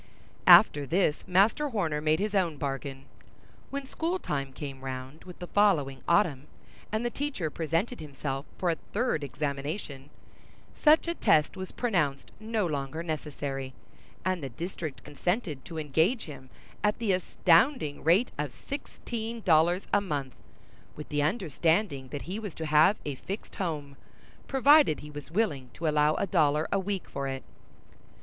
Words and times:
After 0.47 0.87
this, 0.87 1.23
Master 1.27 1.69
Horner 1.69 2.01
made 2.01 2.17
his 2.19 2.33
own 2.33 2.57
bargain. 2.57 3.05
When 3.69 3.85
schooltime 3.85 4.51
came 4.51 4.81
round 4.81 5.25
with 5.25 5.37
the 5.37 5.45
following 5.45 6.01
autumn, 6.07 6.47
and 6.91 7.05
the 7.05 7.11
teacher 7.11 7.51
presented 7.51 7.99
himself 7.99 8.47
for 8.57 8.71
a 8.71 8.77
third 8.93 9.23
examination, 9.23 10.09
such 10.75 11.07
a 11.07 11.13
test 11.13 11.55
was 11.55 11.71
pronounced 11.71 12.31
no 12.39 12.65
longer 12.65 13.03
necessary; 13.03 13.75
and 14.25 14.41
the 14.41 14.49
district 14.49 15.03
consented 15.03 15.63
to 15.65 15.77
engage 15.77 16.25
him 16.25 16.49
at 16.83 16.97
the 16.97 17.11
astounding 17.13 18.03
rate 18.03 18.31
of 18.39 18.49
sixteen 18.51 19.41
dollars 19.41 19.85
a 19.93 20.01
month, 20.01 20.33
with 20.95 21.09
the 21.09 21.21
understanding 21.21 22.07
that 22.07 22.23
he 22.23 22.39
was 22.39 22.55
to 22.55 22.65
have 22.65 22.97
a 23.05 23.13
fixed 23.13 23.53
home, 23.57 23.97
provided 24.47 25.01
he 25.01 25.11
was 25.11 25.29
willing 25.29 25.69
to 25.73 25.87
allow 25.87 26.15
a 26.15 26.25
dollar 26.25 26.67
a 26.71 26.79
week 26.79 27.07
for 27.07 27.27
it. 27.27 27.43